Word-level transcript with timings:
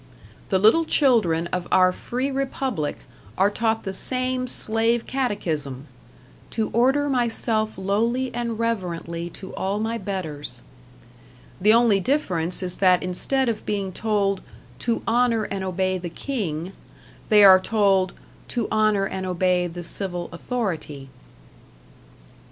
The 0.49 0.57
little 0.57 0.83
children 0.83 1.45
of 1.53 1.67
our 1.71 1.91
free 1.93 2.31
republic 2.31 2.97
are 3.37 3.51
taught 3.51 3.83
the 3.83 3.93
same 3.93 4.47
slave 4.47 5.05
catechism, 5.05 5.85
"to 6.49 6.71
order 6.73 7.07
myself 7.07 7.77
lowly 7.77 8.33
and 8.33 8.57
reverently 8.57 9.29
to 9.29 9.53
all 9.53 9.79
my 9.79 9.99
betters." 9.99 10.61
The 11.61 11.73
only 11.73 11.99
difference 11.99 12.63
is 12.63 12.77
that 12.77 13.03
instead 13.03 13.47
of 13.47 13.63
being 13.63 13.91
told 13.91 14.41
"to 14.79 15.03
honour 15.07 15.43
and 15.43 15.63
obey 15.63 15.99
the 15.99 16.09
King," 16.09 16.71
they 17.29 17.43
are 17.43 17.59
told 17.59 18.13
"to 18.47 18.67
honour 18.71 19.05
and 19.05 19.23
obey 19.27 19.67
the 19.67 19.83
civil 19.83 20.29
authority." 20.31 21.09